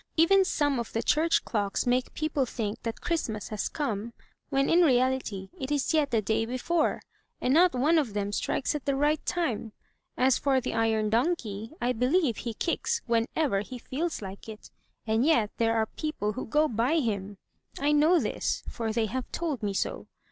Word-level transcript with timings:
Even 0.17 0.43
some 0.43 0.79
of 0.79 0.93
the 0.93 1.03
church 1.03 1.45
clocks 1.45 1.85
make 1.85 2.15
people 2.15 2.47
think 2.47 2.81
that 2.81 3.01
Christmas 3.01 3.49
has 3.49 3.69
come, 3.69 4.13
when 4.49 4.67
in 4.67 4.81
reality 4.81 5.51
it 5.59 5.69
is 5.71 5.93
yet 5.93 6.09
the 6.09 6.23
day 6.23 6.43
before. 6.43 7.03
And 7.39 7.53
not 7.53 7.75
one 7.75 7.99
of 7.99 8.15
them 8.15 8.31
strikes 8.31 8.73
at 8.73 8.85
the 8.85 8.95
right 8.95 9.23
time. 9.27 9.73
As 10.17 10.39
for 10.39 10.59
the 10.59 10.73
iron 10.73 11.11
donkey, 11.11 11.73
I 11.79 11.93
believe 11.93 12.37
he 12.37 12.55
kicks 12.55 13.03
whenever 13.05 13.59
he 13.61 13.77
feels 13.77 14.23
like 14.23 14.49
it. 14.49 14.71
And 15.05 15.23
yet 15.23 15.51
there 15.57 15.75
are 15.77 15.85
people 15.85 16.33
who 16.33 16.47
go 16.47 16.67
by 16.67 16.97
him! 16.97 17.37
I 17.79 17.91
know 17.91 18.19
this, 18.19 18.63
for 18.67 18.91
they 18.91 19.05
have 19.05 19.31
told 19.31 19.61
me 19.61 19.75
so. 19.75 20.07